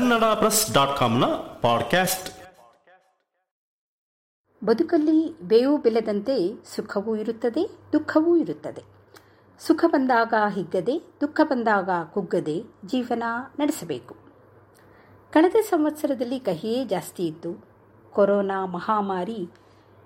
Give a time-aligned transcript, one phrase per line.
[0.00, 1.24] Kannada press dot ಕಾಮ್ನ
[1.62, 2.30] podcast.
[4.64, 8.82] ಬದುಕಲ್ಲಿ ಬೇವು ಬೆಲ್ಲದಂತೆ ಸುಖವೂ ಇರುತ್ತದೆ, ದುಃಖವೂ ಇರುತ್ತದೆ.
[9.58, 13.22] ಸುಖ ಬಂದಾಗ ಹಿಗ್ಗದೆ, ದುಃಖ ಬಂದಾಗ ಕುಗ್ಗದೆ ಜೀವನ
[13.58, 14.16] ನಡೆಸಬೇಕು.
[15.32, 17.64] ಕಳೆದ ಸಂವತ್ಸರದಲ್ಲಿ ಕಹಿಯೇ ಜಾಸ್ತಿ ಇತ್ತು
[18.10, 19.48] ಕೊರೋನಾ ಮಹಾಮಾರಿ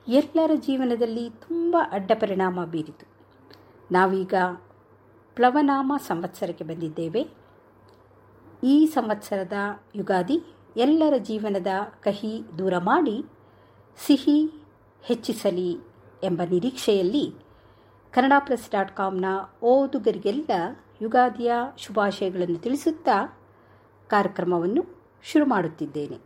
[0.08, 3.06] ಎಲ್ಲರ ಜೀವನದಲ್ಲಿ ತುಂಬ ಅಡ್ಡ ಪರಿಣಾಮ ಬೀರಿತು.
[3.92, 4.34] ನಾವೀಗ
[5.34, 7.43] ಪ್ಲವನಾಮ ಸಂವತ್ಸರಕ್ಕೆ ಬಂದಿದ್ದೇವೆ.
[8.64, 9.52] ಈ ಸಂವತ್ಸರದ
[9.94, 10.42] ಯುಗಾದಿ
[10.76, 11.66] ಎಲ್ಲರ ಜೀವನದ
[12.00, 13.24] ಕಹಿ ದೂರ ಮಾಡಿ
[14.06, 14.64] ಸಿಹಿ
[15.02, 15.76] ಹೆಚ್ಚಿಸಲಿ
[16.24, 17.34] ಎಂಬ ನಿರೀಕ್ಷೆಯಲ್ಲಿ
[18.12, 19.24] ಕನ್ನಡ ಪ್ರೆಸ್ ಡಾಟ್ ಕಾಮ್ನ
[19.62, 20.50] ಓದುಗರಿಗೆಲ್ಲ
[21.02, 23.40] ಯುಗಾದಿಯ ಶುಭಾಶಯಗಳನ್ನು ತಿಳಿಸುತ್ತಾ
[24.08, 24.84] ಕಾರ್ಯಕ್ರಮವನ್ನು
[25.24, 26.18] ಶುರು ಮಾಡುತ್ತಿದ್ದೇನೆ.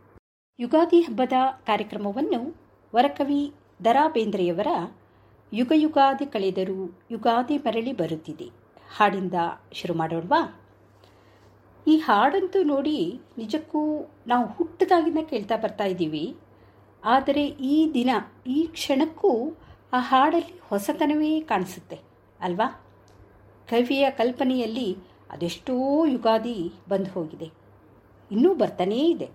[0.59, 1.33] ಯುಗಾದಿ ಹಬ್ಬದ
[1.65, 2.55] ಕಾರ್ಯಕ್ರಮವನ್ನು
[2.95, 3.53] ವರಕವಿ
[3.85, 4.67] ದರಾ ಬೇಂದ್ರೆಯವರ
[5.53, 8.49] ಯುಗ ಯುಗಾದಿ ಕಳೆದರೂ ಯುಗಾದಿ ಮರಳಿ ಬರುತ್ತಿದೆ.
[8.97, 9.33] ಹಾಡಿಂದ
[9.71, 10.58] ಶುರು ಮಾಡೋಣವಾ?
[11.87, 12.97] ಈ ಹಾಡಂತೂ ನೋಡಿ
[13.37, 13.81] ನಿಜಕ್ಕೂ
[14.27, 16.35] ನಾವು ಹುಟ್ಟದಾಗಿಂದ ಕೇಳ್ತಾ ಬರ್ತಾ ಇದ್ದೀವಿ.
[17.03, 18.09] ಆದರೆ ಈ ದಿನ,
[18.47, 19.31] ಈ ಕ್ಷಣಕ್ಕೂ
[19.93, 21.97] ಆ ಹಾಡಲ್ಲಿ ಹೊಸತನವೇ ಕಾಣಿಸುತ್ತೆ,
[22.39, 22.67] ಅಲ್ವಾ?
[23.67, 24.89] ಕವಿಯ ಕಲ್ಪನೆಯಲ್ಲಿ
[25.29, 26.55] ಅದೆಷ್ಟೋ ಯುಗಾದಿ
[26.89, 27.47] ಬಂದು ಹೋಗಿದೆ.
[28.31, 29.29] ಇನ್ನೂ ಬರ್ತಾನೇ ಇದೆ.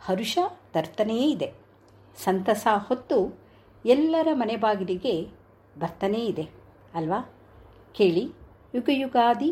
[0.00, 0.38] ಹರುಷ
[0.72, 1.48] ತರ್ತಾನೇ ಇದೆ.
[2.16, 3.18] ಸಂತಸ ಹೊತ್ತು
[3.84, 5.14] ಎಲ್ಲರ ಮನೆ ಬಾಗಿಲಿಗೆ
[5.78, 6.46] ಬರ್ತಾನೇ ಇದೆ,
[6.94, 7.20] ಅಲ್ವಾ?
[7.94, 8.24] ಕೇಳಿ
[8.74, 9.50] ಯುಗ ಯುಗಾದಿ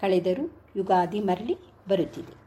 [0.00, 1.56] ಕಳೆದರು ಯುಗಾದಿ ಮರಳಿ
[1.90, 2.40] ಬರುತ್ತಿದೆ.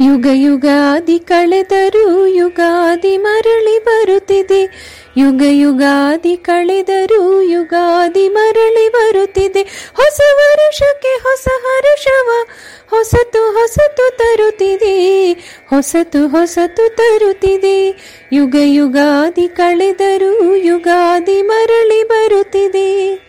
[0.00, 4.62] ಯುಗ ಯುಗಾದಿ ಕಳೆದರು ಯುಗಾದಿ ಮರಳಿ ಬರುತ್ತಿದೆ.
[5.16, 9.62] ಯುಗ ಯುಗಾದಿ ಕಳೆದರು ಯುಗಾದಿ ಮರಳಿ ಬರುತ್ತಿದೆ.
[9.96, 12.28] ಹೊಸ ವರುಷಕ್ಕೆ ಹೊಸ ಹರುಷವ,
[12.90, 15.32] ಹೊಸತು ಹೊಸತು ತರುತ್ತಿದೆ.
[15.70, 17.96] ಹೊಸತು ಹೊಸತು ತರುತ್ತಿದೆ.
[18.32, 23.25] ಯುಗ ಯುಗಾದಿ ಕಳೆದರು ಯುಗಾದಿ ಮರಳಿ ಬರುತ್ತಿದೆ.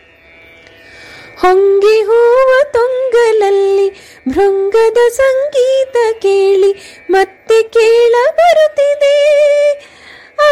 [1.41, 3.89] ಹೊಂಗಿ ಹೂವ ತೊಂಗಲಲ್ಲಿ
[4.29, 6.71] ಭೃಂಗದ ಸಂಗೀತ ಕೇಳಿ
[7.09, 9.17] ಮತ್ತೆ ಕೇಳ ಬರುತ್ತಿದೆ.
[10.39, 10.49] ಆ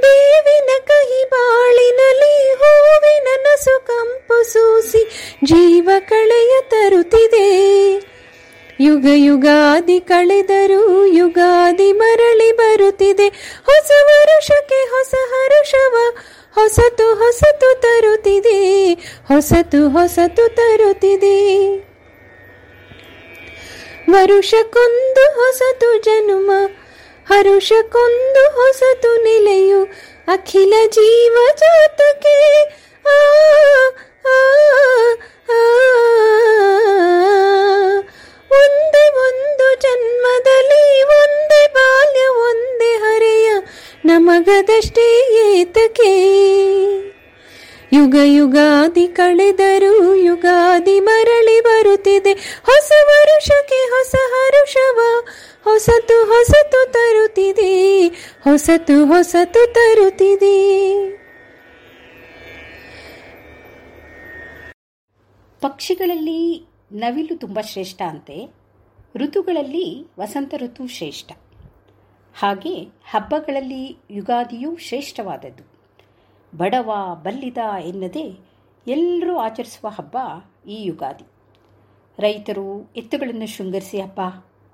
[0.00, 5.02] ಬೇವಿನ ಕಹಿ ಬಾಳಿನಲ್ಲಿ ಹೂವಿನ ನಸು ಕಂಪು ಸೂಸಿ
[5.44, 7.48] ಜೀವ ಕಳೆಯ ತರುತ್ತಿದೆ.
[8.80, 13.28] ಯುಗ ಯುಗಾದಿ ಕಳೆದರೂ ಯುಗಾದಿ ಮರಳಿ ಬರುತ್ತಿದೆ.
[13.64, 15.96] ಹೊಸ ವರುಷಕ್ಕೆ ಹೊಸ ಹರುಷವ,
[16.54, 18.92] ಹೊಸತು ಹೊಸತು ತರುತ್ತಿದೆ.
[19.28, 21.68] ಹೊಸತು ಹೊಸತು ತರುತ್ತಿದೆ.
[24.10, 26.50] ವರುಷಕ್ಕೊಂದು ಹೊಸತು ಜನುಮ,
[27.30, 29.84] ಹರುಷಕ್ಕೊಂದು ಹೊಸತು ನೆಲೆಯು,
[30.28, 32.64] ಅಖಿಲ ಜೀವ ಜಾತಕೆ
[33.06, 33.20] ಆ.
[38.54, 43.52] ಒಂದೇ ಒಂದು ಜನ್ಮದಲ್ಲಿ ಒಂದೇ ಬಾಲ್ಯ, ಒಂದೇ ಹರೆಯ
[44.04, 45.08] ನಮಗದಷ್ಟೇ
[45.46, 46.12] ಏತಕೆ
[47.92, 52.32] ಯುಗ ಯುಗಾದಿ ಕಳೆದರೂ ಯುಗಾದಿ ಮರಳಿ ಬರುತ್ತಿದೆ.
[52.66, 54.98] ಹೊಸ ವರುಷಕ್ಕೆ ಹೊಸ ಹರುಷವ,
[55.64, 58.06] ಹೊಸತು ಹೊಸತು ತರುತ್ತಿದೆ.
[58.44, 60.56] ಹೊಸತು ಹೊಸತು ತರುತ್ತಿದೆ.
[65.60, 68.50] ಪಕ್ಷಿಗಳಲ್ಲಿ ನವಿಲು ತುಂಬ ಶ್ರೇಷ್ಠ ಅಂತೆ.
[69.16, 71.32] ಋತುಗಳಲ್ಲಿ ವಸಂತ ಋತು ಶ್ರೇಷ್ಠ.
[72.34, 75.64] ಹಾಗೆ ಹಬ್ಬಗಳಲ್ಲಿ ಯುಗಾದಿಯೂ ಶ್ರೇಷ್ಠವಾದದ್ದು.
[76.56, 78.38] ಬಡವ ಬಲ್ಲಿದ ಎನ್ನದೆ
[78.86, 80.16] ಎಲ್ಲರೂ ಆಚರಿಸುವ ಹಬ್ಬ
[80.68, 81.24] ಈ ಯುಗಾದಿ.
[82.18, 84.20] ರೈತರು ಎತ್ತುಗಳನ್ನು ಶೃಂಗರಿಸಿ ಹಬ್ಬ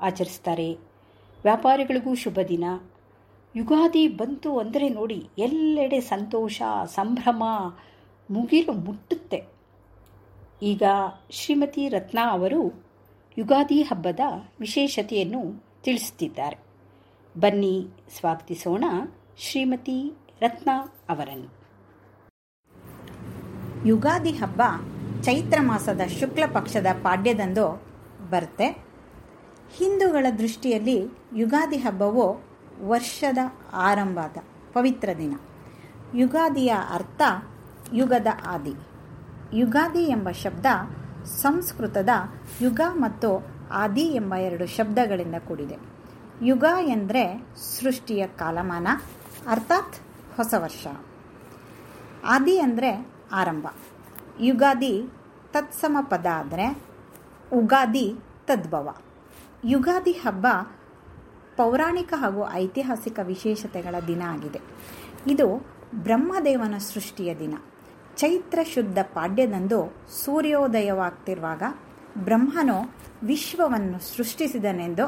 [0.00, 0.72] ಆಚರಿಸ್ತಾರೆ.
[1.44, 2.64] ವ್ಯಾಪಾರಿಗಳಿಗೂ ಶುಭ ದಿನ.
[3.56, 7.42] ಯುಗಾದಿ ಬಂತು ಅಂದರೆ ನೋಡಿ ಎಲ್ಲೆಡೆ ಸಂತೋಷ, ಸಂಭ್ರಮ
[8.30, 9.59] ಮುಗಿಲು ಮುಟ್ಟುತ್ತೆ.
[10.62, 10.82] ಈಗ
[11.30, 12.84] ಶ್ರೀಮತಿ ರತ್ನಾ ಅವರು
[13.38, 14.20] ಯುಗಾದಿ ಹಬ್ಬದ
[14.60, 16.56] ವಿಶೇಷತೆಯನ್ನು ತಿಳಿಸುತ್ತಿದ್ದಾರೆ.
[17.38, 17.88] ಬನ್ನಿ
[18.18, 18.84] ಸ್ವಾಗತಿಸೋಣ
[19.38, 21.60] ಶ್ರೀಮತಿ ರತ್ನಾ ಅವರನ್ನು.
[23.86, 24.62] ಯುಗಾದಿ ಹಬ್ಬ
[25.22, 27.82] ಚೈತ್ರ ಮಾಸದ ಶುಕ್ಲ ಪಕ್ಷದ ಪಾಡ್ಯದಂದು
[28.30, 28.68] ಬರುತ್ತೆ.
[29.76, 31.02] ಹಿಂದೂಗಳ ದೃಷ್ಟಿಯಲ್ಲಿ
[31.36, 32.44] ಯುಗಾದಿ ಹಬ್ಬವು
[32.88, 33.38] ವರ್ಷದ
[33.72, 34.36] ಆರಂಭದ
[34.72, 35.34] ಪವಿತ್ರ ದಿನ.
[36.14, 37.22] ಯುಗಾದಿಯ ಅರ್ಥ
[37.92, 38.89] ಯುಗದ ಆದಿ.
[39.52, 40.66] ಯುಗಾದಿ ಎಂಬ ಶಬ್ದ
[41.24, 42.08] ಸಂಸ್ಕೃತದ
[42.60, 45.76] ಯುಗ ಮತ್ತು ಆದಿ ಎಂಬ ಎರಡು ಶಬ್ದಗಳಿಂದ ಕೂಡಿದೆ.
[46.42, 48.88] ಯುಗ ಎಂದರೆ ಸೃಷ್ಟಿಯ ಕಾಲಮಾನ,
[49.48, 49.96] ಅರ್ಥಾತ್
[50.36, 50.86] ಹೊಸ ವರ್ಷ.
[52.24, 53.66] ಆದಿ ಅಂದರೆ ಆರಂಭ.
[54.40, 55.08] ಯುಗಾದಿ
[55.52, 56.82] ತತ್ಸಮ ಪದ ಆದರೆ
[57.52, 58.14] ಉಗಾದಿ
[58.46, 58.94] ತದ್ಭವ.
[59.64, 60.46] ಯುಗಾದಿ ಹಬ್ಬ
[61.56, 64.60] ಪೌರಾಣಿಕ ಹಾಗೂ ಐತಿಹಾಸಿಕ ವಿಶೇಷತೆಗಳ ದಿನ ಆಗಿದೆ.
[65.26, 67.54] ಇದು ಬ್ರಹ್ಮದೇವನ ಸೃಷ್ಟಿಯ ದಿನ.
[68.20, 71.62] ಚೈತ್ರ ಶುದ್ಧ ಪಾಡ್ಯದಂದು ಸೂರ್ಯೋದಯವಾಗ್ತಿರುವಾಗ
[72.18, 75.04] ಬ್ರಹ್ಮನು ವಿಶ್ವವನ್ನು ಸೃಷ್ಟಿಸಿದನೆಂದು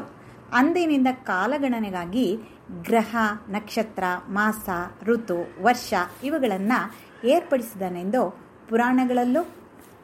[0.53, 2.37] ಅಂದಿನಿಂದ ಕಾಲಗಣನೆಗಾಗಿ
[2.81, 3.15] ಗ್ರಹ,
[3.49, 4.69] ನಕ್ಷತ್ರ, ಮಾಸ,
[5.03, 5.93] ಋತು, ವರ್ಷ
[6.23, 6.95] ಇವುಗಳನ್ನು
[7.27, 8.39] ಏರ್ಪಡಿಸಿದನೆಂದು
[8.69, 9.41] ಪುರಾಣಗಳಲ್ಲೂ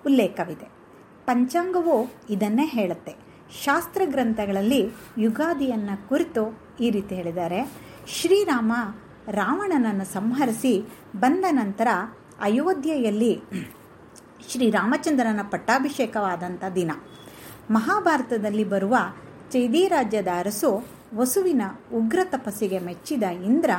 [0.05, 0.65] ಉಲ್ಲೇಖವಿದೆ.
[1.25, 3.15] ಪಂಚಾಂಗವು ಇದನ್ನೇ ಹೇಳುತ್ತೆ.
[3.63, 7.71] ಶಾಸ್ತ್ರ ಗ್ರಂಥಗಳಲ್ಲಿ ಯುಗಾದಿಯನ್ನು ಕುರಿತು ಈ ರೀತಿ ಹೇಳಿದ್ದಾರೆ.
[8.07, 8.73] ಶ್ರೀರಾಮ
[9.27, 10.85] ರಾವಣನನ್ನು ಸಂಹರಿಸಿ
[11.15, 11.87] ಬಂದ ನಂತರ
[12.47, 13.33] ಅಯೋಧ್ಯೆಯಲ್ಲಿ
[14.49, 16.91] ಶ್ರೀರಾಮಚಂದ್ರನ ಪಟ್ಟಾಭಿಷೇಕವಾದಂಥ ದಿನ.
[17.71, 18.95] ಮಹಾಭಾರತದಲ್ಲಿ ಬರುವ
[19.53, 20.69] ಚೈದಿ ರಾಜ್ಯದ ಅರಸು
[21.15, 21.63] ವಸುವಿನ
[21.93, 23.71] ಉಗ್ರ ತಪಸ್ಸಿಗೆ ಮೆಚ್ಚಿದ ಇಂದ್ರ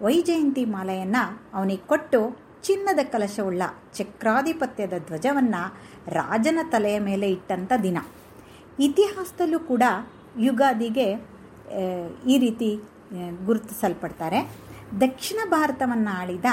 [0.00, 1.22] ವೈಜಯಂತಿ ಮಾಲೆಯನ್ನು
[1.54, 2.20] ಅವನಿಗೆ ಕೊಟ್ಟು
[2.66, 3.62] ಚಿನ್ನದ ಕಲಶವುಳ್ಳ
[3.98, 5.62] ಚಕ್ರಾಧಿಪತ್ಯದ ಧ್ವಜವನ್ನು
[6.18, 7.98] ರಾಜನ ತಲೆಯ ಮೇಲೆ ಇಟ್ಟಂಥ ದಿನ.
[8.86, 9.84] ಇತಿಹಾಸದಲ್ಲೂ ಕೂಡ
[10.46, 11.06] ಯುಗಾದಿಗೆ
[12.32, 12.70] ಈ ರೀತಿ
[13.46, 14.40] ಗುರುತಿಸಲ್ಪಡ್ತಾರೆ.
[15.00, 16.44] ದಕ್ಷಿಣ ಭಾರತವನ್ನು ಆಳಿದ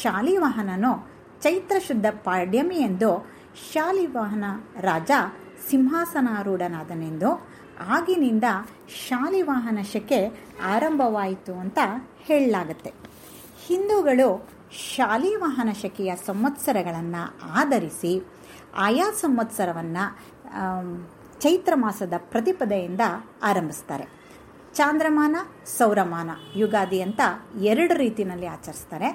[0.00, 1.08] ಶಾಲಿವಾಹನನು
[1.42, 3.28] ಚೈತ್ರ ಶುದ್ಧ ಪಾಡ್ಯಮಿ ಎಂದು
[3.72, 4.44] ಶಾಲಿವಾಹನ
[4.80, 5.10] ರಾಜ
[5.68, 7.48] ಸಿಂಹಾಸನಾರೂಢನಾದನೆಂದು
[7.88, 8.44] ಆಗಿನಿಂದ
[9.06, 10.20] ಶಾಲಿವಾಹನ ಶಕೆ
[10.64, 11.78] ಆರಂಭವಾಯಿತು ಅಂತ
[12.18, 12.92] ಹೇಳಲಾಗತ್ತೆ.
[13.66, 14.48] ಹಿಂದೂಗಳು
[14.94, 17.22] ಶಾಲಿವಾಹನ ಶಕೆಯ ಸಂವತ್ಸರಗಳನ್ನು
[17.54, 18.12] ಆಧರಿಸಿ
[18.76, 20.04] ಆಯಾ ಸಂವತ್ಸರವನ್ನು
[21.40, 23.00] ಚೈತ್ರ ಮಾಸದ ಪ್ರತಿಪದೆಯಿಂದ
[23.42, 24.17] ಆರಂಭಿಸ್ತಾರೆ.
[24.78, 25.36] ಚಾಂದ್ರಮಾನ,
[25.78, 26.30] ಸೌರಮಾನ.
[26.56, 27.22] ಯುಗಾದಿ ಅಂತ
[27.62, 29.08] ಎರಡು ರೀತಿಯಲ್ಲಿ ಆಚರಿಸ್ತಾರೆ.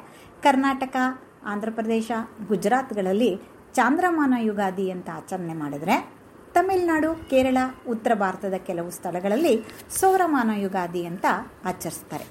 [0.44, 0.96] ಕರ್ನಾಟಕ
[1.46, 2.12] ಆಂಧ್ರ ಪ್ರದೇಶ
[2.48, 3.30] ಗುಜರಾತ್ಗಳಲ್ಲಿ
[3.76, 5.96] ಚಾಂದ್ರಮಾನ ಯುಗಾದಿ ಅಂತ ಆಚರಣೆ ಮಾಡಿದರೆ,
[6.56, 7.58] ತಮಿಳುನಾಡು, ಕೇರಳ,
[7.90, 9.54] ಉತ್ತರ ಭಾರತದ ಕೆಲವು ಸ್ಥಳಗಳಲ್ಲಿ
[10.00, 11.26] ಸೌರಮಾನ ಯುಗಾದಿ ಅಂತ
[11.66, 12.28] ಆಚರಿಸ್ತಾರೆ.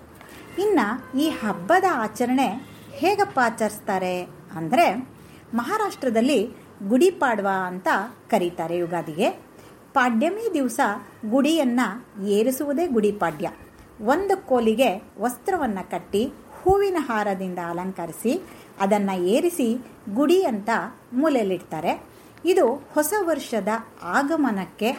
[0.63, 0.87] ಇನ್ನು
[1.19, 2.49] ಈ ಹಬ್ಬದ ಆಚರಣೆ
[2.93, 4.15] ಹೇಗಪ್ಪ ಆಚರಿಸ್ತಾರೆ
[4.57, 4.87] ಅಂದರೆ,
[5.55, 6.41] ಮಹಾರಾಷ್ಟ್ರದಲ್ಲಿ
[6.89, 7.89] ಗುಡಿಪಾಡ್ವಾ ಅಂತ
[8.31, 9.29] ಕರೀತಾರೆ ಯುಗಾದಿಗೆ.
[9.97, 10.81] ಪಾಡ್ಯಮಿ ದಿವಸ
[11.31, 11.87] ಗುಡಿಯನ್ನು
[12.37, 13.47] ಏರಿಸುವುದೇ ಗುಡಿ ಪಾಡ್ಯ.
[14.13, 16.23] ಒಂದು ಕೋಲಿಗೆ ವಸ್ತ್ರವನ್ನು ಕಟ್ಟಿ
[16.61, 18.33] ಹೂವಿನ ಹಾರದಿಂದ ಅಲಂಕರಿಸಿ
[18.81, 19.67] ಅದನ್ನು ಏರಿಸಿ
[20.15, 20.71] ಗುಡಿ ಅಂತ
[21.13, 21.93] ಮೂಲೆಯಲ್ಲಿಡ್ತಾರೆ.
[22.45, 23.69] ಇದು ಹೊಸ ವರ್ಷದ
[24.19, 24.91] ಆಗಮನಕ್ಕೆ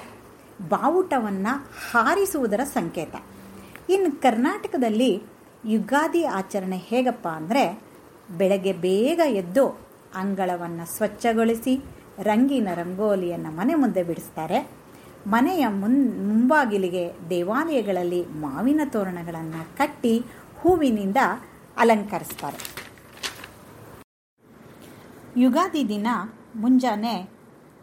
[0.69, 1.54] ಬಾವುಟವನ್ನು
[1.92, 3.16] ಹಾರಿಸುವುದರ ಸಂಕೇತ.
[3.89, 5.12] ಇನ್ನು ಕರ್ನಾಟಕದಲ್ಲಿ
[5.66, 7.63] ಯುಗಾದಿ ಆಚರಣೆ ಹೇಗಪ್ಪ ಅಂದರೆ
[8.38, 9.66] ಬೆಳಗ್ಗೆ ಬೇಗ ಎದ್ದು
[10.16, 11.74] ಅಂಗಳವನ್ನು ಸ್ವಚ್ಛಗೊಳಿಸಿ,
[12.30, 14.83] ರಂಗಿನ ರಂಗೋಲಿಯನ್ನು ಮನೆ ಮುಂದೆ ಬಿಡಿಸ್ತಾರೆ.
[15.28, 20.25] ಮನೆಯ ಮುನ್, ಮುಂಬಾಗಿಲಿಗೆ ದೇವಾಲಯಗಳಲ್ಲಿ ಮಾವಿನ ತೋರಣಗಳನ್ನು ಕಟ್ಟಿ
[20.62, 21.18] ಹೂವಿನಿಂದ
[21.78, 22.58] ಅಲಂಕರಿಸ್ತಾರೆ.
[25.38, 26.08] ಯುಗಾದಿ ದಿನ
[26.56, 27.30] ಮುಂಜಾನೆ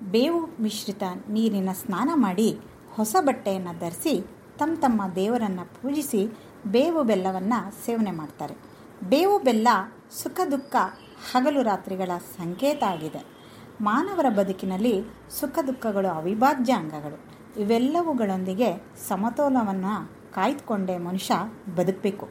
[0.03, 2.59] ಬೇವು ಮಿಶ್ರಿತ ನೀರಿನ ಸ್ನಾನ ಮಾಡಿ
[2.93, 4.21] ಹೊಸ ಬಟ್ಟೆಯನ್ನು ಧರಿಸಿ
[4.59, 8.55] ತಮ್ಮ ತಮ್ಮ ದೇವರನ್ನು ಪೂಜಿಸಿ ಬೇವು ಬೆಲ್ಲವನ್ನು ಸೇವನೆ ಮಾಡ್ತಾರೆ.
[9.05, 9.69] ಬೇವು ಬೆಲ್ಲ
[10.11, 10.77] ಸುಖ ದುಃಖ
[11.33, 13.41] ಹಗಲು ರಾತ್ರಿಗಳ ಸಂಕೇತ ಆಗಿದೆ.
[13.81, 15.01] ಮಾನವರ ಬದುಕಿನಲ್ಲಿ
[15.41, 17.30] ಸುಖ ದುಃಖಗಳು ಅವಿಭಾಜ್ಯ ಅಂಗಗಳು.
[17.57, 21.35] ಇವೆಲ್ಲವುಗಳೊಂದಿಗೆ ಸಮತೋಲವನ್ನು ಕಾಯ್ದುಕೊಂಡೇ ಮನುಷ್ಯ
[21.77, 22.29] ಬದುಕಬೇಕು.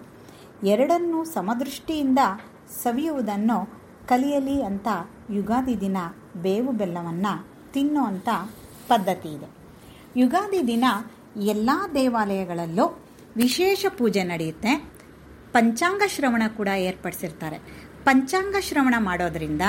[0.64, 2.20] ಎರಡನ್ನೂ ಸಮದೃಷ್ಟಿಯಿಂದ
[2.84, 3.66] ಸವಿಯುವುದನ್ನು
[4.08, 4.88] ಕಲಿಯಲಿ ಅಂತ
[5.30, 5.98] ಯುಗಾದಿ ದಿನ
[6.42, 8.30] ಬೇವು ಬೆಲ್ಲವನ್ನು ತಿನ್ನುವಂಥ
[8.88, 9.46] ಪದ್ಧತಿ ಇದೆ.
[10.18, 10.86] ಯುಗಾದಿ ದಿನ
[11.38, 13.04] ಎಲ್ಲ ದೇವಾಲಯಗಳಲ್ಲೂ
[13.36, 14.92] ವಿಶೇಷ ಪೂಜೆ ನಡೆಯುತ್ತೆ.
[15.54, 17.58] ಪಂಚಾಂಗ ಶ್ರವಣ ಕೂಡ ಏರ್ಪಡಿಸಿರ್ತಾರೆ.
[18.04, 19.62] ಪಂಚಾಂಗ ಶ್ರವಣ ಮಾಡೋದರಿಂದ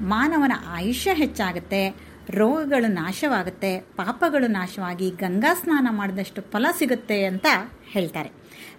[0.00, 2.11] ಮಾನವನ ಆಯುಷ್ಯ ಹೆಚ್ಚಾಗುತ್ತೆ.
[2.30, 7.46] ರೋಗಗಳು ನಾಶವಾಗುತ್ತೆ, ಪಾಪಗಳು ನಾಶವಾಗಿ ಗಂಗಾ ಸ್ನಾನ ಮಾಡಿದಷ್ಟು ಫಲ ಸಿಗುತ್ತೆ ಅಂತ
[7.88, 8.30] ಹೇಳ್ತಾರೆ.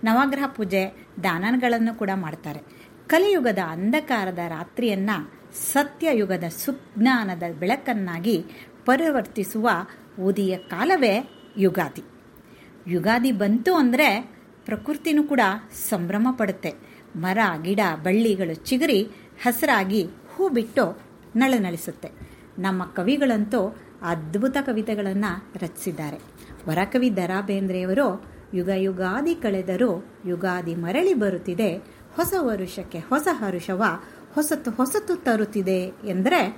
[0.04, 2.60] ನವಗ್ರಹ ಪೂಜೆ ದಾನಗಳನ್ನು ಕೂಡ ಮಾಡ್ತಾರೆ.
[3.08, 5.34] ಕಲಿಯುಗದ ಅಂಧಕಾರದ ರಾತ್ರಿಯನ್ನು
[5.72, 8.46] ಸತ್ಯಯುಗದ ಸುಜ್ಞಾನದ ಬೆಳಕನ್ನಾಗಿ
[8.86, 9.70] ಪರಿವರ್ತಿಸುವ
[10.20, 11.16] ಉದಿಯ ಕಾಲವೇ
[11.58, 12.04] ಯುಗಾದಿ.
[12.88, 14.34] ಯುಗಾದಿ ಬಂತು ಅಂದರೆ
[14.66, 15.42] ಪ್ರಕೃತಿನೂ ಕೂಡ
[15.90, 16.74] ಸಂಭ್ರಮ ಪಡುತ್ತೆ.
[17.16, 19.04] ಮರ, ಗಿಡ, ಬಳ್ಳಿಗಳು ಚಿಗುರಿ,
[19.44, 21.02] ಹಸಿರಾಗಿ ಹೂ ಬಿಟ್ಟು
[21.36, 22.33] ನಳನಳಿಸುತ್ತೆ.
[22.60, 26.20] ನಮ್ಮ ಕವಿಗಳಂತೂ ಅದ್ಭುತ ಕವಿತೆಗಳನ್ನು ರಚಿಸಿದ್ದಾರೆ.
[26.70, 31.78] ವರಕವಿ ದರಾ ಬೇಂದ್ರೆಯವರು ಯುಗ ಯುಗಾದಿ ಕಳೆದರೂ ಯುಗಾದಿ ಮರಳಿ ಬರುತ್ತಿದೆ.
[32.16, 33.84] ಹೊಸ ವರುಷಕ್ಕೆ ಹೊಸ ಹರುಷವ,
[34.34, 36.58] ಹೊಸತು ಹೊಸತು ತರುತ್ತಿದೆ ಎಂದರೆ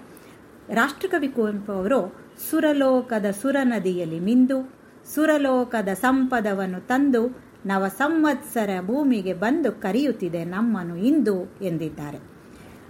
[0.69, 2.15] ರಾಷ್ಟ್ರಕವಿ ಕುವೆಂಪು ಅವರು
[2.49, 4.73] ಸುರಲೋಕದ ಸುರ ನದಿಯಲ್ಲಿ ಮಿಂದು,
[5.15, 12.19] ಸುರಲೋಕದ ಸಂಪದವನ್ನು ತಂದು ನವ ಸಂವತ್ಸರ ಭೂಮಿಗೆ ಬಂದು ಕರೆಯುತ್ತಿದೆ ನಮ್ಮನ್ನು ಇಂದು ಎಂದಿದ್ದಾರೆ.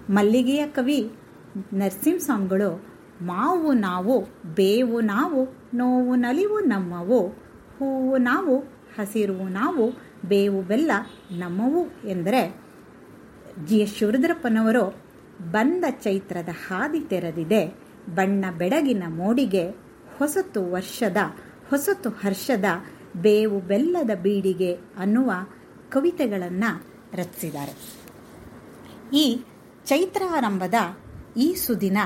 [0.09, 1.11] ಮಲ್ಲಿಗೆಯ ಕವಿ
[1.73, 7.27] ನರಸಿಂಹಸ್ವಾಮಿಗಳು ಮಾವು ನಾವು, ಬೇವು ನಾವು, ನೋವು ನಲಿವು ನಮ್ಮವು,
[7.77, 8.59] ಹೂವು ನಾವು,
[8.99, 9.91] ಹಸಿರು ನಾವು,
[10.25, 10.91] ಬೇವು ಬೆಲ್ಲ
[11.31, 12.61] ನಮ್ಮವು ಎಂದರೆ
[13.65, 15.05] ಜಿ ಎಸ್ ಶಿವರುದ್ರಪ್ಪನವರು,
[15.51, 17.79] ಬಂದ ಚೈತ್ರದ ಹಾದಿ ತೆರೆದಿದೆ,
[18.15, 19.69] ಬಣ್ಣ ಬೆಡಗಿನ ಮೋಡಿಗೆ,
[20.17, 21.17] ಹೊಸತು ವರ್ಷದ,
[21.69, 22.65] ಹೊಸತು ಹರ್ಷದ,
[23.17, 25.31] ಬೇವು ಬೆಲ್ಲದ ಬೀಡಿಗೆ ಅನ್ನುವ
[25.89, 28.05] ಕವಿತೆಗಳನ್ನು ರಚಿಸಿದ್ದಾರೆ.
[29.13, 29.41] ಈ
[29.85, 30.73] ಚೈತ್ರಾರಂಭದ
[31.37, 31.97] ಈ ಸುದಿನ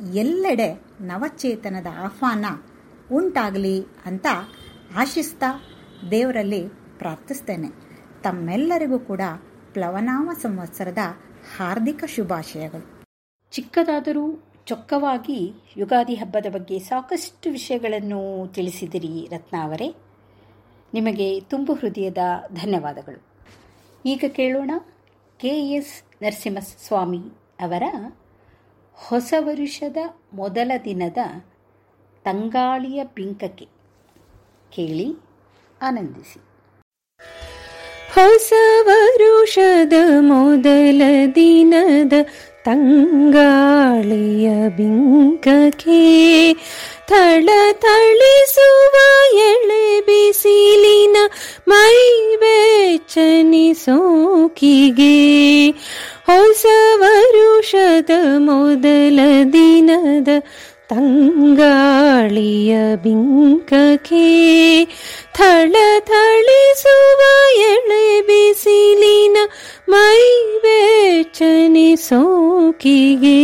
[0.00, 2.46] ಎಲ್ಲೆಡೆ ನವಚೇತನದ ಆಹ್ವಾನ
[3.12, 4.26] ಉಂಟಾಗಲಿ ಅಂತ
[4.96, 5.62] ಆಶಿಸ್ತಾ
[6.10, 7.68] ದೇವರಲ್ಲಿ ಪ್ರಾರ್ಥಿಸ್ತೇನೆ.
[8.22, 9.20] ತಮ್ಮೆಲ್ಲರಿಗೂ ಕೂಡ
[9.72, 10.98] ಪ್ಲವನಾಮ ಸಂವತ್ಸರದ
[11.56, 13.06] ಹಾರ್ದಿಕ ಶುಭಾಶಯಗಳು.
[13.50, 19.94] ಚಿಕ್ಕದಾದರೂ ಚೊಕ್ಕವಾಗಿ ಯುಗಾದಿ ಹಬ್ಬದ ಬಗ್ಗೆ ಸಾಕಷ್ಟು ವಿಷಯಗಳನ್ನು ತಿಳಿಸಿದಿರಿ ರತ್ನ ಅವರೇ.
[20.94, 22.18] ನಿಮಗೆ ತುಂಬು ಹೃದಯದ
[22.52, 23.22] ಧನ್ಯವಾದಗಳು.
[24.06, 24.70] ಈಗ ಕೇಳೋಣ
[25.38, 27.22] ಕೆ ಎಸ್ ನರಸಿಂಹಸ್ವಾಮಿ
[27.60, 27.82] ಅವರ
[28.98, 29.96] ಹೊಸ ವರುಷದ
[30.32, 31.20] ಮೊದಲ ದಿನದ
[32.24, 33.66] ತಂಗಾಳಿಯ ಪಿಂಕಕ್ಕೆ
[34.72, 35.08] ಕೇಳಿ
[35.82, 36.38] ಆನಂದಿಸಿ.
[38.14, 38.50] ಹೊಸ
[38.80, 41.02] ವರುಷದ ಮೊದಲ
[41.34, 42.12] ದಿನದ
[42.64, 46.00] ತಂಗಾಳಿಯ ಬಿಂಕಕ್ಕೆ
[47.08, 47.48] ಥಳ
[47.82, 48.94] ತಳಿಸುವ
[49.40, 51.16] ಎಳೆ ಬಿಸಿಲಿನ
[51.68, 51.98] ಮೈ
[52.36, 55.16] ಬೆಚ್ಚನಿ ಸೋಕಿಗೆ
[56.26, 56.66] ಹೊಸ
[56.96, 59.20] ವರುಷದ ಮೊದಲ
[59.52, 60.28] ದಿನದ
[60.88, 64.28] ತಂಗಾಳಿಯ ಬಿಂಕಕ್ಕೆ
[65.34, 67.20] ಥಳ ಥಳಿಸುವ
[67.56, 69.36] ಎಳೆ ಬಿಸಿಲಿನ
[69.88, 70.20] ಮೈ
[70.62, 73.40] ಬೆಚ್ಚನಿ ಸೋಕಿಗೆ.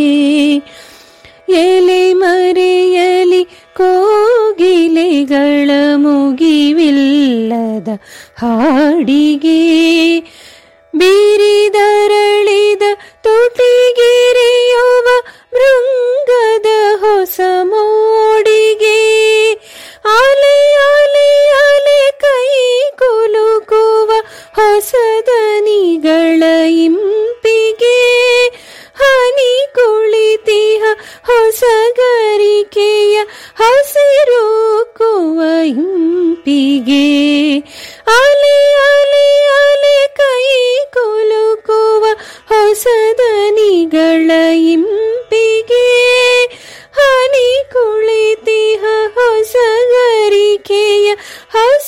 [1.49, 3.45] ಎಲೆ ಮರೆಯಲಿ
[3.77, 7.89] ಕೋಗಿಲೆಗಳ ಮುಗಿವಿಲ್ಲದ
[8.39, 9.62] ಹಾಡಿಗೆ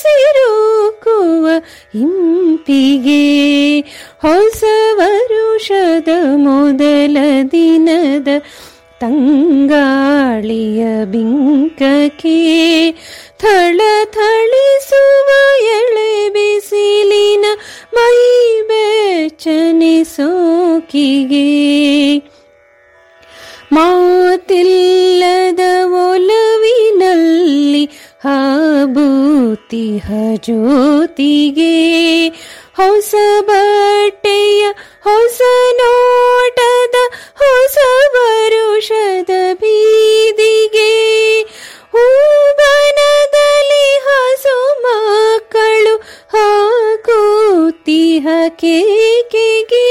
[0.05, 1.47] ಹಸಿರುಕುವ
[1.95, 3.81] ಇಂಪಿಗೆ
[4.21, 7.17] ಹೊಸ ವರುಷದ ಮೊದಲ
[7.51, 8.27] ದಿನದ
[8.99, 12.91] ತಂಗಾಳಿಯ ಬಿಂಕಕ್ಕೆ
[13.39, 15.29] ಥಳ ಥಳಿಸುವ
[15.63, 17.45] ಎಳೆ ಬಿಸಿಲಿನ
[17.93, 21.47] ಮೈ ಬೆಚ್ಚನೆ ಸೋಕಿಗೆ.
[23.71, 27.89] ಮಾತಿಲ್ಲದ ಒಲವಿನಲ್ಲಿ
[28.25, 30.07] ಹಾಬೂತಿಹ
[30.45, 31.73] ಜ್ಯೋತಿಗೆ
[32.77, 34.63] ಹೊಸ ಬಟ್ಟೆಯ
[35.03, 35.39] ಹೊಸ
[35.79, 36.95] ನೋಟದ
[37.41, 37.77] ಹೊಸ
[38.15, 40.91] ವರುಷದ ಬೀದಿಗೆ
[41.93, 44.55] ಹೂಬನದಲ್ಲಿ ಹಸು
[44.85, 45.95] ಮಕ್ಕಳು
[46.35, 48.25] ಹಾಕುತ್ತಿಹ
[48.59, 49.85] ಕೇಕೆಗೆ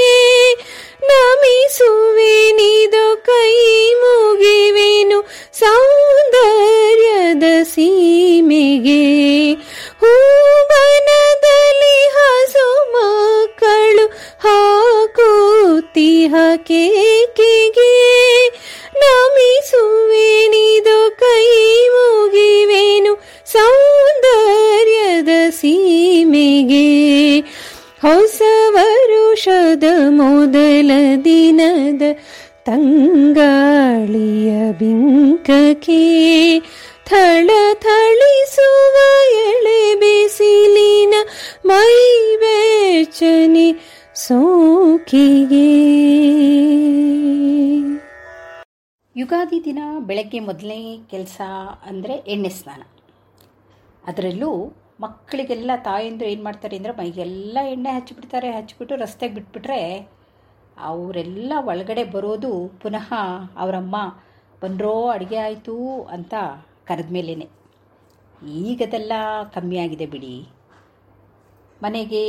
[44.22, 45.68] ಸೋಕಿಗೆ.
[49.16, 50.78] ಯುಗಾದಿ ದಿನ ಬೆಳಗ್ಗೆ ಮೊದಲನೇ
[51.12, 51.38] ಕೆಲಸ
[51.90, 52.82] ಅಂದರೆ ಎಣ್ಣೆ ಸ್ನಾನ.
[54.10, 54.50] ಅದರಲ್ಲೂ
[55.04, 59.80] ಮಕ್ಕಳಿಗೆಲ್ಲ ತಾಯಂದಿರು ಏನು ಮಾಡ್ತಾರೆ ಅಂದರೆ ಮೈಗೆಲ್ಲ ಎಣ್ಣೆ ಹಚ್ಚಿಬಿಡ್ತಾರೆ, ಹಚ್ಚಿಬಿಟ್ಟು ರಸ್ತೆಗೆ ಬಿಟ್ಬಿಟ್ರೆ
[60.90, 62.52] ಅವರೆಲ್ಲ ಒಳಗಡೆ ಬರೋದು
[62.84, 63.10] ಪುನಃ
[63.64, 63.96] ಅವರಮ್ಮ,
[64.62, 65.76] ಬಂದ್ರೋ, ಅಡುಗೆ ಆಯಿತು
[66.16, 66.34] ಅಂತ
[66.90, 67.34] ಕರೆದ ಮೇಲೇ
[68.62, 69.12] ಈಗದೆಲ್ಲ
[69.54, 70.34] ಕಮ್ಮಿ ಆಗಿದೆ ಬಿಡಿ.
[71.82, 72.24] ಮನೆಗೆ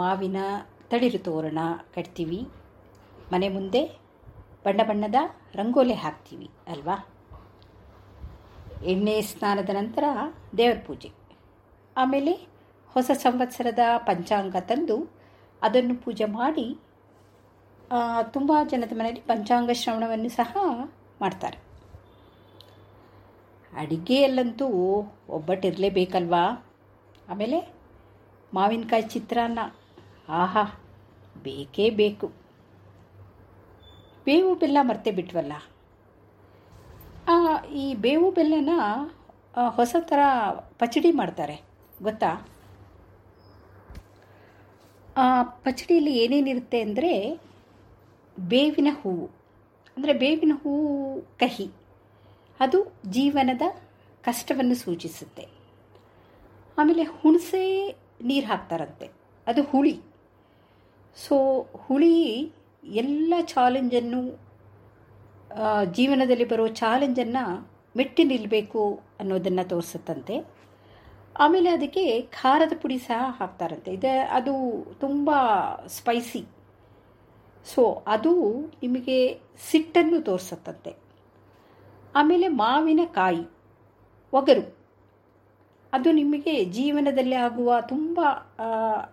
[0.00, 0.40] ಮಾವಿನ
[0.90, 1.58] ತಳಿರು ತೋರಣ
[1.94, 2.40] ಕಟ್ತೀವಿ.
[3.32, 3.82] ಮನೆ ಮುಂದೆ
[4.64, 5.18] ಬಣ್ಣ ಬಣ್ಣದ
[5.54, 6.96] ರಂಗೋಲಿ ಹಾಕ್ತೀವಿ ಅಲ್ವಾ?
[8.92, 10.04] ಎಣ್ಣೆ ಸ್ನಾನದ ನಂತರ
[10.58, 11.10] ದೇವರ ಪೂಜೆ.
[11.96, 12.32] ಆಮೇಲೆ
[12.94, 14.96] ಹೊಸ ಸಂವತ್ಸರದ ಪಂಚಾಂಗ ತಂದು
[15.62, 16.66] ಅದನ್ನು ಪೂಜೆ ಮಾಡಿ
[18.34, 20.56] ತುಂಬ ಜನದ ಮನೆಯಲ್ಲಿ ಪಂಚಾಂಗ ಶ್ರವಣವನ್ನು ಸಹ
[21.20, 21.58] ಮಾಡ್ತಾರೆ.
[23.72, 24.66] ಅಡಿಗೆಯಲ್ಲಂತೂ
[25.36, 26.44] ಒಬ್ಬಟ್ಟಿರಲೇಬೇಕಲ್ವಾ?
[27.28, 27.58] ಆಮೇಲೆ
[28.54, 29.58] ಮಾವಿನಕಾಯಿ ಚಿತ್ರಾನ್ನ
[30.30, 30.62] ಆಹಾ,
[31.42, 32.26] ಬೇಕೇ ಬೇಕು.
[34.24, 35.52] ಬೇವು ಬೆಲ್ಲ ಮರ್ತೆ ಬಿಟ್ವಲ್ಲ?
[37.72, 38.70] ಈ ಬೇವು ಬೆಲ್ಲನ
[39.68, 40.18] ಹೊಸ ಥರ
[40.78, 41.56] ಪಚಡಿ ಮಾಡ್ತಾರೆ,
[42.02, 42.48] ಗೊತ್ತಾ?
[45.16, 47.40] ಆ, ಪಚಡಿಯಲ್ಲಿ ಏನೇನಿರುತ್ತೆ ಅಂದರೆ
[48.38, 49.26] ಬೇವಿನ ಹೂವು,
[49.96, 51.70] ಅಂದರೆ ಬೇವಿನ ಹೂವು ಕಹಿ,
[52.60, 53.62] ಅದು ಜೀವನದ
[54.22, 55.48] ಕಷ್ಟವನ್ನು ಸೂಚಿಸುತ್ತೆ.
[56.78, 57.64] ಆಮೇಲೆ ಹುಣಸೆ
[58.24, 59.10] ನೀರು ಹಾಕ್ತಾರಂತೆ,
[59.46, 60.09] ಅದು ಹುಳಿ.
[61.16, 62.16] ಸೊ ಹುಳಿ
[62.84, 64.40] ಎಲ್ಲ ಚಾಲೆಂಜನ್ನು
[65.92, 67.44] ಜೀವನದಲ್ಲಿ ಬರೋ ಚಾಲೆಂಜನ್ನು
[67.96, 70.44] ಮೆಟ್ಟಿ ನಿಲ್ಲಬೇಕು ಅನ್ನೋದನ್ನು ತೋರಿಸುತ್ತಂತೆ.
[71.40, 73.92] ಆಮೇಲೆ ಅದಕ್ಕೆ ಖಾರದ ಪುಡಿ ಸಹ ಹಾಕ್ತಾರಂತೆ.
[73.92, 74.54] ಇದು, ಅದು
[75.00, 75.30] ತುಂಬ
[75.86, 76.42] ಸ್ಪೈಸಿ
[77.66, 79.40] ಸೊ ಅದು ನಿಮಗೆ
[79.70, 80.96] ಸಿಟ್ಟನ್ನು ತೋರಿಸುತ್ತಂತೆ.
[82.14, 83.44] ಆಮೇಲೆ ಮಾವಿನಕಾಯಿ
[84.32, 84.79] ಒಗರು.
[85.92, 88.20] ಅದು ನಿಮಗೆ ಜೀವನದಲ್ಲಿ ಆಗುವ ತುಂಬ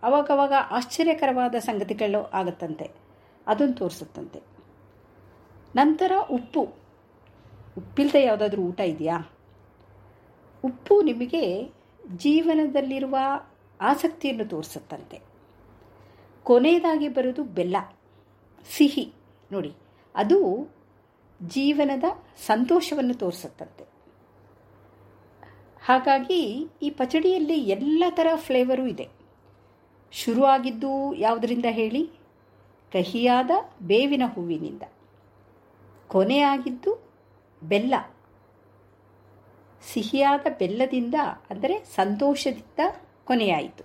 [0.03, 2.91] ಅವಾಗವಾಗ ಆಶ್ಚರ್ಯಕರವಾದ ಸಂಗತಿಗಳು ಆಗುತ್ತಂತೆ.
[3.47, 4.41] ಅದನ್ನು ತೋರಿಸುತ್ತಂತೆ.
[5.75, 6.61] ನಂತರ ಉಪ್ಪು.
[7.77, 9.29] ಉಪ್ಪಿಲ್ಲದೆ ಯಾವುದಾದ್ರೂ ಊಟ ಇದೆಯಾ?
[10.65, 11.71] ಉಪ್ಪು ನಿಮಗೆ
[12.15, 13.17] ಜೀವನದಲ್ಲಿರುವ
[13.81, 15.21] ಆಸಕ್ತಿಯನ್ನು ತೋರಿಸುತ್ತಂತೆ.
[16.43, 17.77] ಕೊನೆಯದಾಗಿ ಬರೋದು ಬೆಲ್ಲ.
[18.77, 19.13] ಸಿಹಿ.
[19.51, 19.73] ನೋಡಿ,
[20.15, 20.67] ಅದು
[21.47, 22.03] ಜೀವನದ
[22.45, 23.96] ಸಂತೋಷವನ್ನು ತೋರಿಸುತ್ತಂತೆ.
[25.87, 29.09] ಹಾಗಾಗಿ ಈ ಪಚಡಿಯಲ್ಲಿ ಎಲ್ಲ ಥರ ಫ್ಲೇವರು ಇದೆ.
[30.11, 32.09] ಶುರುವಾಗಿದ್ದು ಯಾವುದರಿಂದ ಹೇಳಿ?
[32.93, 33.51] ಕಹಿಯಾದ
[33.81, 34.83] ಬೇವಿನ ಹೂವಿನಿಂದ.
[36.07, 36.91] ಕೊನೆಯಾಗಿದ್ದು
[37.63, 37.95] ಬೆಲ್ಲ.
[39.81, 41.15] ಸಿಹಿಯಾದ ಬೆಲ್ಲದಿಂದ
[41.49, 42.79] ಅಂದರೆ ಸಂತೋಷದಿಂದ
[43.25, 43.83] ಕೊನೆಯಾಯಿತು.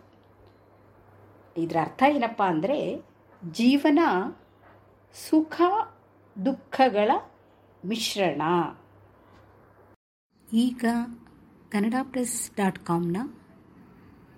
[1.56, 3.04] ಇದರ ಅರ್ಥ ಏನಪ್ಪ ಅಂದರೆ
[3.50, 3.98] ಜೀವನ
[5.14, 5.60] ಸುಖ
[6.44, 7.10] ದುಃಖಗಳ
[7.84, 8.42] ಮಿಶ್ರಣ.
[10.52, 10.84] ಈಗ
[11.72, 13.16] ಕನ್ನಡ ಪ್ರೆಸ್ ಡಾಟ್ ಕಾಮ್ನ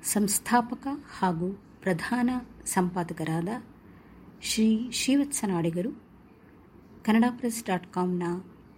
[0.03, 0.87] ಸಂಸ್ಥಾಪಕ
[1.19, 2.31] ಹಾಗೂ ಪ್ರಧಾನ
[2.67, 3.49] ಸಂಪಾದಕರಾದ
[4.43, 5.91] ಶ್ರೀ ಶ್ರೀವತ್ಸನಾಡಿಗರು
[7.05, 8.23] ಕನ್ನಡ ಪ್ರೆಸ್ ಡಾಟ್ ಕಾಮ್ನ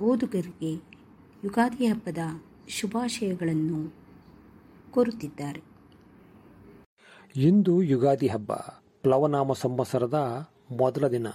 [0.00, 0.72] ಓದುಗರಿಗೆ
[1.44, 2.18] ಯುಗಾದಿ ಹಬ್ಬದ
[2.68, 3.94] ಶುಭಾಶಯಗಳನ್ನು
[4.90, 5.62] ಕೋರುತ್ತಿದ್ದಾರೆ.
[7.36, 8.52] ಇಂದು ಯುಗಾದಿ ಹಬ್ಬ
[9.02, 11.26] ಪ್ಲವನಾಮ ಸಂವತ್ಸರದ ಮೊದಲ ದಿನ.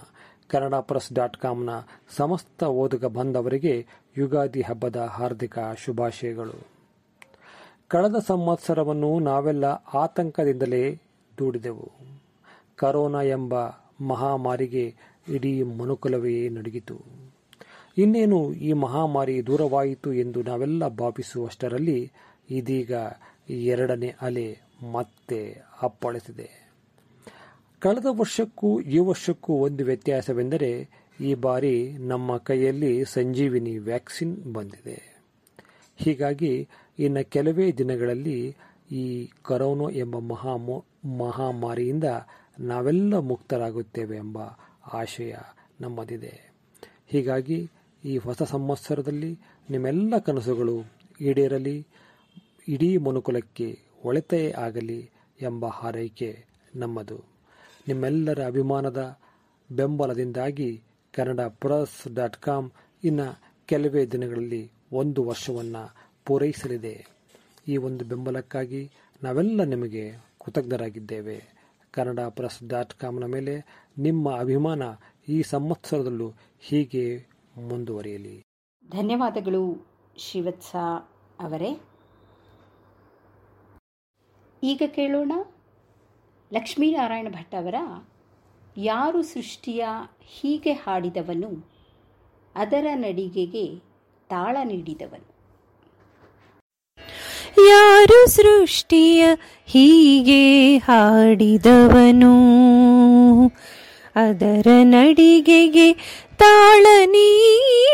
[0.48, 1.70] ಕನ್ನಡ ಪ್ರೆಸ್ ಡಾಟ್ ಕಾಮ್ನ
[2.08, 3.86] ಸಮಸ್ತ ಓದುಗ ಬಂದವರಿಗೆ
[4.18, 6.71] ಯುಗಾದಿ ಹಬ್ಬದ ಹಾರ್ದಿಕ ಶುಭಾಶಯಗಳು.
[7.92, 10.94] ಕಳೆದ ಸಂವತ್ಸರವನ್ನು ನಾವೆಲ್ಲ ಆತಂಕದಿಂದಲೇ
[11.38, 11.92] ದೂಡಿದೆವು.
[12.76, 13.54] ಕರೋನಾ ಎಂಬ
[14.00, 14.94] ಮಹಾಮಾರಿಗೆ
[15.28, 17.00] ಇಡೀ ಮನುಕುಲವೇ ನಡುಗಿತು.
[17.98, 22.12] ಇನ್ನೇನು ಈ ಮಹಾಮಾರಿ ದೂರವಾಯಿತು ಎಂದು ನಾವೆಲ್ಲ ಭಾವಿಸುವಷ್ಟರಲ್ಲಿ
[22.50, 22.92] ಇದೀಗ
[23.50, 24.58] ಎರಡನೇ ಅಲೆ
[24.92, 26.72] ಮತ್ತೆ ಅಪ್ಪಳಿಸಿದೆ.
[27.78, 30.88] ಕಳೆದ ವರ್ಷಕ್ಕೂ ಈ ವರ್ಷಕ್ಕೂ ಒಂದು ವ್ಯತ್ಯಾಸವೆಂದರೆ
[31.20, 35.11] ಈ ಬಾರಿ ನಮ್ಮ ಕೈಯಲ್ಲಿ ಸಂಜೀವಿನಿ ವ್ಯಾಕ್ಸಿನ್ ಬಂದಿದೆ.
[36.04, 38.56] ಹೀಗಾಗಿ ಇನ್ನು ಕೆಲವೇ ದಿನಗಳಲ್ಲಿ
[38.92, 40.56] ಈ ಕರೋನೋ ಎಂಬ ಮಹಾ
[41.18, 42.04] ಮಹಾಮಾರಿಯಿಂದ
[42.60, 44.38] ನಾವೆಲ್ಲ ಮುಕ್ತರಾಗುತ್ತೇವೆ ಎಂಬ
[44.92, 45.34] ಆಶಯ
[45.80, 46.52] ನಮ್ಮದಿದೆ.
[47.06, 47.70] ಹೀಗಾಗಿ
[48.04, 49.38] ಈ ಹೊಸ ಸಂವತ್ಸರದಲ್ಲಿ
[49.70, 50.76] ನಿಮ್ಮೆಲ್ಲ ಕನಸುಗಳು
[51.20, 51.86] ಈಡೇರಲಿ,
[52.68, 55.10] ಇಡೀ ಮನುಕುಲಕ್ಕೆ ಒಳಿತೇ ಆಗಲಿ
[55.42, 57.24] ಎಂಬ ಹಾರೈಕೆ ನಮ್ಮದು.
[57.88, 59.18] ನಿಮ್ಮೆಲ್ಲರ ಅಭಿಮಾನದ
[59.70, 62.70] ಬೆಂಬಲದಿಂದಾಗಿ ಕನ್ನಡ ಪ್ರಸ್ ಡಾಟ್ ಕಾಮ್
[63.04, 65.82] ಇನ್ನು ಕೆಲವೇ ದಿನಗಳಲ್ಲಿ ಒಂದು ವರ್ಷವನ್ನು
[66.26, 67.06] ಪೂರೈಸಲಿದೆ.
[67.68, 68.90] ಈ ಒಂದು ಬೆಂಬಲಕ್ಕಾಗಿ
[69.22, 70.12] ನಾವೆಲ್ಲ ನಿಮಗೆ
[70.44, 71.38] ಕೃತಜ್ಞರಾಗಿದ್ದೇವೆ.
[71.90, 73.54] ಕನ್ನಡ ಪ್ರೆಸ್ ಡಾಟ್ ಕಾಮ್ನ ಮೇಲೆ
[73.98, 74.82] ನಿಮ್ಮ ಅಭಿಮಾನ
[75.28, 77.26] ಈ ಸಂವತ್ಸರದಲ್ಲೂ ಹೀಗೆ
[77.56, 78.36] ಮುಂದುವರಿಯಲಿ.
[78.90, 79.62] ಧನ್ಯವಾದಗಳು
[80.16, 80.76] ಶಿವತ್ಸ
[81.40, 81.80] ಅವರೇ.
[84.62, 85.32] ಈಗ ಕೇಳೋಣ
[86.52, 87.74] ಲಕ್ಷ್ಮೀನಾರಾಯಣ ಭಟ್ ಅವರ
[88.76, 89.86] ಯಾರು ಸೃಷ್ಟಿಯ
[90.20, 91.50] ಹೀಗೆ ಹಾಡಿದವನು
[92.54, 93.91] ಅದರ ನಡಿಗೆಗೆ
[94.32, 95.32] ತಾಳ ನೀಡಿದವನು.
[97.68, 99.26] ಯಾರು ಸೃಷ್ಟಿಯ
[99.66, 102.32] ಹೀಗೆ ಹಾಡಿದವನು?
[104.16, 105.92] ಅದರ ನಡಿಗೆಗೆ
[106.36, 107.86] ತಾಳ ನೀಡಿದವನು.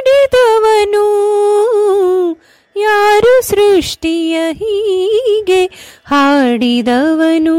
[2.77, 5.66] ಯಾರು ಸೃಷ್ಟಿಯ ಹೀಗೆ
[6.07, 7.59] ಹಾಡಿದವನು?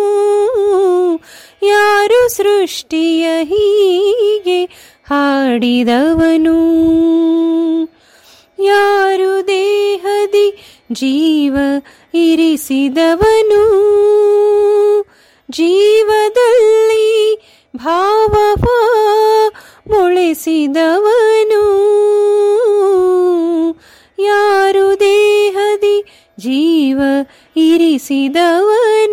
[1.63, 4.65] ಯಾರು ಸೃಷ್ಟಿಯ ಹೀಗೆ
[5.11, 6.57] ಹಾಡಿದವನು?
[8.63, 11.57] ಯಾರು ದೇಹದಿ ಜೀವ
[12.15, 13.63] ಇರಿಸಿದವನು?
[15.51, 17.39] ಜೀವದಲ್ಲಿ
[17.77, 18.65] ಭಾವವ
[19.89, 21.65] ಮುಳಿಸಿದವನು?
[24.19, 26.03] ಯಾರು ದೇಹದಿ
[26.39, 27.01] ಜೀವ
[27.57, 29.12] ಇರಿಸಿದವನು?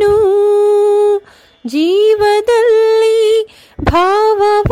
[1.70, 3.48] ಜೀವದಲ್ಲಿ
[3.82, 4.72] ಭಾವವ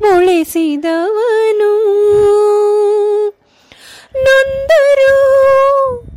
[0.00, 1.72] ಮೊಳೆಸಿದವನು.
[4.14, 5.14] ನೊಂದರು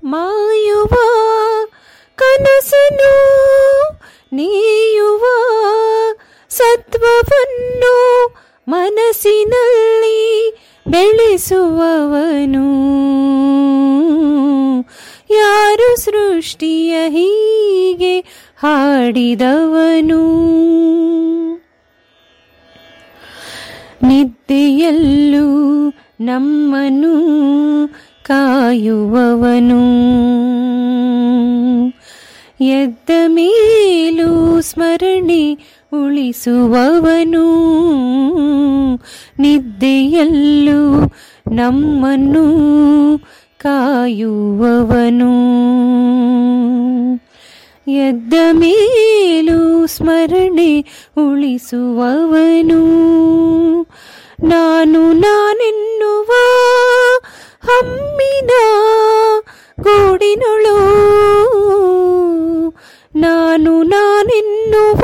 [0.06, 0.94] ಮಾಯುವ
[2.16, 3.16] ಕನಸನು
[4.34, 5.24] ನೀಯುವ
[6.50, 7.96] ಸತ್ವವನ್ನು
[8.68, 10.22] ಮನಸ್ಸಿನಲ್ಲಿ
[10.88, 12.68] ಬೆಳೆಸುವವನು.
[15.34, 17.53] ಯಾರು ಸೃಷ್ಟಿಯ ಹೀಗೆ
[18.64, 20.44] ಹಾಡಿದವನು.
[24.04, 25.44] ನಿದ್ದೆಯಲ್ಲೂ
[26.22, 27.14] ನಮ್ಮನು
[28.24, 29.80] ಕಾಯುವವನು.
[32.64, 35.54] ಎದ್ದ ಮೇಲೂ ಸ್ಮರಣೆ
[35.94, 37.44] ಉಳಿಸುವವನು.
[39.40, 41.12] ನಿದ್ದೆಯಲ್ಲೂ
[41.52, 42.44] ನಮ್ಮನ್ನು
[43.58, 45.34] ಕಾಯುವವನು.
[47.88, 50.82] ಎದ್ದ ಮೇಲೂ ಸ್ಮರಣೆ
[51.18, 52.80] ಉಳಿಸುವವನು.
[54.44, 56.32] ನಾನು ನಾನೆನ್ನುವ
[57.64, 58.52] ಹಮ್ಮಿನ
[59.82, 60.78] ಗೂಡಿನೊಳು.
[63.16, 65.02] ನಾನು ನಾನೆನ್ನುವ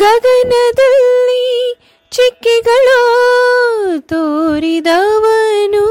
[0.00, 1.76] ಗಗನದಲ್ಲಿ
[2.10, 3.00] ಚಿಕ್ಕೆಗಳು
[4.00, 5.84] ತೋರಿದವನು.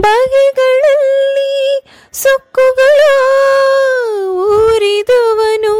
[0.00, 3.00] ಬಗೆಗಳಲ್ಲಿ ಸೊಕ್ಕುಗಳ
[4.26, 5.74] ಊರಿದವನು.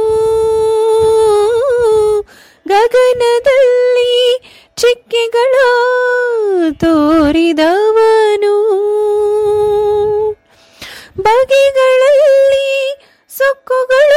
[2.69, 4.41] ಗಗನದಲ್ಲಿ
[4.77, 5.55] ಚಿಕ್ಕೆಗಳ
[6.81, 8.55] ತೋರಿದವನು.
[11.21, 12.97] ಬಗೆಗಳಲ್ಲಿ
[13.39, 14.13] ಸೊಕ್ಕುಗಳ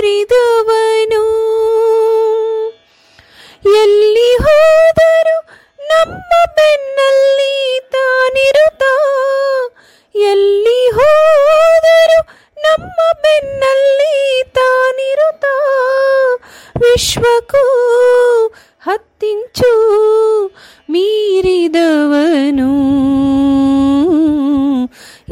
[0.00, 1.24] ಊರಿದವನು
[3.82, 5.36] ಎಲ್ಲಿ ಹೋದರು
[5.80, 8.82] ನಮ್ಮ ಬೆನ್ನಲ್ಲಿ ತಾನಿರುತ್ತ.
[10.16, 12.20] ಎಲ್ಲಿ ಹೋದರು
[12.56, 15.44] ನಮ್ಮ ಬೆನ್ನಲ್ಲಿ ತಾನಿರುತ್ತ.
[16.80, 17.64] ವಿಶ್ವಕ್ಕೂ
[18.80, 19.72] ಹತ್ತಿಂಚು
[20.90, 22.70] ಮೀರಿದವನು.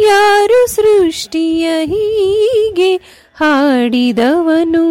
[0.03, 4.85] ಯಾರು ಸೃಷ್ಟಿಯ ಹೀಗೆ ಹಾಡಿದವನು.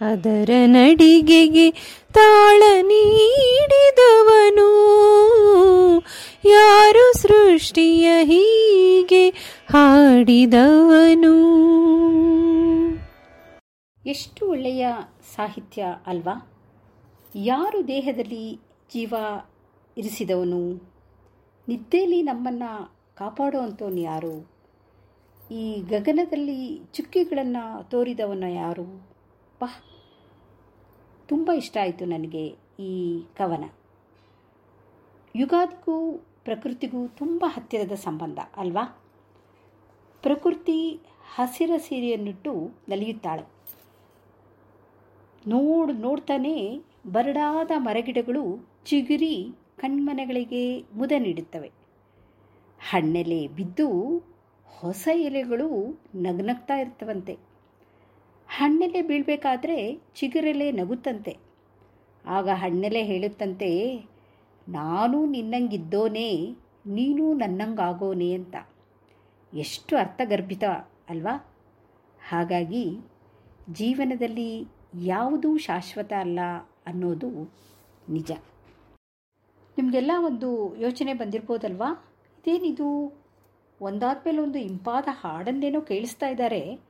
[0.00, 1.70] ಅದರ ನಡಿಗೆಗೆ
[2.12, 4.66] ತಾಳ ನೀಡಿದವನು.
[6.44, 9.28] ಯಾರು ಸೃಷ್ಟಿಯ ಹೀಗೆ
[9.70, 11.36] ಹಾಡಿದವನು.
[14.06, 14.88] ಎಷ್ಟು ಒಳ್ಳೆಯ
[15.36, 16.52] ಸಾಹಿತ್ಯ ಅಲ್ವಾ?
[17.34, 18.60] ಯಾರು ದೇಹದಲ್ಲಿ
[18.94, 19.14] ಜೀವ
[19.98, 20.92] ಇರಿಸಿದವನು?
[21.68, 24.55] ನಿದ್ದೆಯಲ್ಲಿ ನಮ್ಮನ್ನು ಕಾಪಾಡುವಂಥವನು ಯಾರು?
[25.50, 29.08] ಈ ಗಗನದಲ್ಲಿ ಚುಕ್ಕಿಗಳನ್ನು ತೋರಿದವನ ಯಾರು?
[29.58, 29.66] ಪಾ,
[31.28, 33.64] ತುಂಬ ಇಷ್ಟ ಆಯಿತು ನನಗೆ ಈ ಕವನ.
[35.36, 36.12] ಯುಗಾದಿಗೂ
[36.44, 39.02] ಪ್ರಕೃತಿಗೂ ತುಂಬ ಹತ್ತಿರದ ಸಂಬಂಧ, ಅಲ್ವಾ?
[40.22, 41.00] ಪ್ರಕೃತಿ
[41.34, 43.42] ಹಸಿರ ಸೀರೆಯನ್ನಿಟ್ಟು ನಲಿಯುತ್ತಾಳೆ.
[45.48, 46.80] ನೋಡು, ನೋಡ್ತಾನೆ
[47.12, 51.72] ಬರಡಾದ ಮರಗಿಡಗಳು ಚಿಗುರಿ ಕಣ್ಮನೆಗಳಿಗೆ ಮುದ ನೀಡುತ್ತವೆ.
[52.90, 53.88] ಹಣ್ಣೆಲೆ ಬಿದ್ದು
[54.68, 57.38] ಹೊಸ ಎಲೆಗಳು ನಗ್ನಗ್ತಾ ಇರ್ತವಂತೆ.
[58.48, 61.36] ಹಣ್ಣೆಲೆ ಬೀಳಬೇಕಾದ್ರೆ ಚಿಗುರೆಲೆ ನಗುತ್ತಂತೆ.
[62.26, 64.00] ಆಗ ಹಣ್ಣೆಲೆ ಹೇಳುತ್ತಂತೆ,
[64.68, 68.56] ನಾನು ನಿನ್ನಂಗಿದ್ದೋನೇ, ನೀನು ನನ್ನಂಗಾಗೋನೆ ಅಂತ.
[69.54, 70.64] ಎಷ್ಟು ಅರ್ಥಗರ್ಭಿತ
[71.08, 71.46] ಅಲ್ವಾ?
[72.28, 72.98] ಹಾಗಾಗಿ
[73.72, 76.38] ಜೀವನದಲ್ಲಿ ಯಾವುದೂ ಶಾಶ್ವತ ಅಲ್ಲ
[76.86, 77.52] ಅನ್ನೋದು
[78.08, 78.30] ನಿಜ.
[79.78, 82.14] ನಿಮಗೆಲ್ಲ ಒಂದು ಯೋಚನೆ ಬಂದಿರ್ಬೋದಲ್ವಾ?
[82.38, 83.25] ಇದೇನಿದು?
[83.80, 86.80] ಒಂದಾದ್ಮೇಲೆ ಒಂದು ಇಂಪಾದ ಹಾಡನ್ನೇನೋ ಕೇಳಿಸ್ತಾ ಇದ್ದಾರೆ.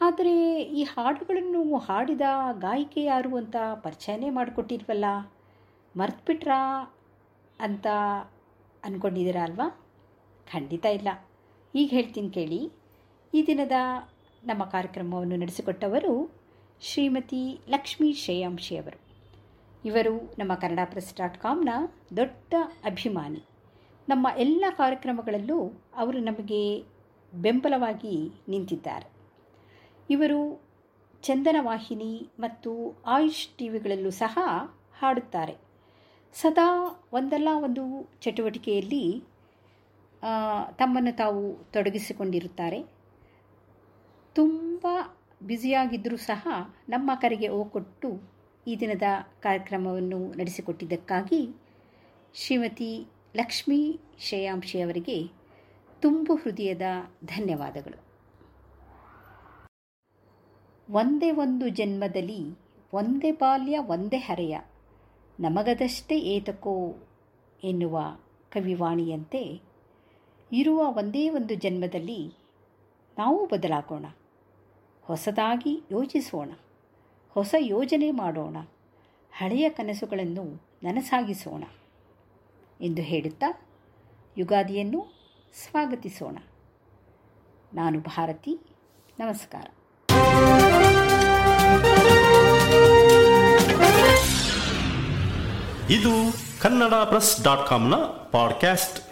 [0.00, 2.20] ಆದರೆ ಈ ಹಾಡುಗಳನ್ನು ಹಾಡಿದ
[2.52, 5.04] ಗಾಯಕಿ ಯಾರು ಅಂತ ಪರಿಚಯನೇ ಮಾಡಿಕೊಟ್ಟಿರ್ವಲ್ಲ
[5.96, 6.94] ಮರ್ತ್ಬಿಟ್ರಾ
[7.60, 7.86] ಅಂತ
[8.84, 9.80] ಅಂದ್ಕೊಂಡಿದ್ದೀರಾ ಅಲ್ವಾ?
[10.52, 11.08] ಖಂಡಿತ ಇಲ್ಲ.
[11.74, 12.72] ಈಗ ಹೇಳ್ತೀನಿ ಕೇಳಿ.
[13.34, 13.72] ಈ ದಿನದ
[14.46, 16.30] ನಮ್ಮ ಕಾರ್ಯಕ್ರಮವನ್ನು ನಡೆಸಿಕೊಟ್ಟವರು
[16.80, 19.00] ಶ್ರೀಮತಿ ಲಕ್ಷ್ಮೀ ಶ್ರೇಯಾಂಶಿ ಅವರು.
[19.84, 21.68] ಇವರು ನಮ್ಮ ಕನ್ನಡ ಪ್ರೆಸ್ ಡಾಟ್ ಕಾಮ್ನ
[22.16, 22.54] ದೊಡ್ಡ
[22.84, 23.42] ಅಭಿಮಾನಿ.
[24.10, 25.58] ನಮ್ಮ ಎಲ್ಲ ಕಾರ್ಯಕ್ರಮಗಳಲ್ಲೂ
[25.96, 26.60] ಅವರು ನಮಗೆ
[27.32, 28.14] ಬೆಂಬಲವಾಗಿ
[28.48, 29.08] ನಿಂತಿದ್ದಾರೆ.
[30.10, 30.40] ಇವರು
[31.22, 32.70] ಚಂದನ ವಾಹಿನಿ ಮತ್ತು
[33.06, 34.38] ಆಯುಷ್ ಟಿವಿಗಳಲ್ಲೂ ಸಹ
[35.00, 35.54] ಹಾಡುತ್ತಾರೆ.
[36.34, 36.68] ಸದಾ
[37.12, 37.84] ಒಂದಲ್ಲ ಒಂದು
[38.24, 39.04] ಚಟುವಟಿಕೆಯಲ್ಲಿ
[40.78, 41.42] ತಮ್ಮನ್ನು ತಾವು
[41.72, 42.80] ತೊಡಗಿಸಿಕೊಂಡಿರುತ್ತಾರೆ.
[44.36, 44.86] ತುಂಬ
[45.42, 46.48] ಬ್ಯುಸಿಯಾಗಿದ್ದರೂ ಸಹ
[46.88, 48.08] ನಮ್ಮ ಕರೆಗೆ ಓಕೊಟ್ಟು
[48.66, 49.06] ಈ ದಿನದ
[49.42, 51.40] ಕಾರ್ಯಕ್ರಮವನ್ನು ನಡೆಸಿಕೊಟ್ಟಿದ್ದಕ್ಕಾಗಿ
[52.34, 52.90] ಶ್ರೀಮತಿ
[53.36, 55.28] ಲಕ್ಷ್ಮೀ ಶ್ರೇಯಾಂಶಿ ಅವರಿಗೆ
[56.00, 56.82] ತುಂಬು ಹೃದಯದ
[57.24, 58.10] ಧನ್ಯವಾದಗಳು.
[60.90, 62.58] ಒಂದೇ ಒಂದು ಜನ್ಮದಲ್ಲಿ
[62.92, 64.60] ಒಂದೇ ಬಾಲ್ಯ, ಒಂದೇ ಹರೆಯ,
[65.40, 66.94] ನಮಗದಷ್ಟೇ ಏತಕೋ
[67.64, 68.18] ಎನ್ನುವ
[68.52, 69.60] ಕವಿವಾಣಿಯಂತೆ
[70.52, 72.34] ಇರುವ ಒಂದೇ ಒಂದು ಜನ್ಮದಲ್ಲಿ
[73.18, 74.06] ನಾವು ಬದಲಾಗೋಣ.
[75.02, 76.50] ಹೊಸದಾಗಿ ಯೋಚಿಸೋಣ.
[77.30, 78.56] ಹೊಸ ಯೋಜನೆ ಮಾಡೋಣ.
[79.32, 81.64] ಹಳೆಯ ಕನಸುಗಳನ್ನು ನನಸಾಗಿಸೋಣ.
[82.80, 83.68] ಎಂದು ಹೇಳುತ್ತಾ
[84.38, 85.00] ಯುಗಾದಿಯನ್ನು
[85.54, 86.38] ಸ್ವಾಗತಿಸೋಣ.
[87.74, 88.58] ನಾನು ಭಾರತಿ
[89.20, 89.66] ನಮಸ್ಕಾರ.
[95.90, 96.12] ಇದು
[96.60, 97.94] ಕನ್ನಡ ಪ್ರೆಸ್ ಡಾಟ್ ಕಾಮ್ನ
[98.32, 99.09] ಪಾಡ್ಕ್ಯಾಸ್ಟ್.